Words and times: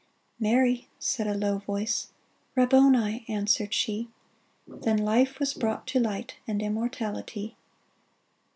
*' 0.23 0.39
Mary!" 0.49 0.87
said 0.97 1.27
a 1.27 1.35
low 1.37 1.59
voice;" 1.59 2.07
Rabboni!" 2.55 3.23
answered 3.27 3.71
she. 3.71 4.09
Then 4.67 4.97
Ufe 5.01 5.37
was 5.37 5.53
brought 5.53 5.85
to 5.89 5.99
light 5.99 6.37
And 6.47 6.59
immortality 6.59 7.55